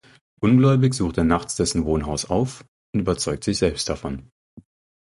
Ungläubig 0.39 0.95
sucht 0.95 1.19
er 1.19 1.23
nachts 1.25 1.57
dessen 1.57 1.85
Wohnhaus 1.85 2.25
auf 2.25 2.65
und 2.91 3.01
überzeugt 3.01 3.43
sich 3.43 3.59
selbst 3.59 3.87
davon. 3.87 4.31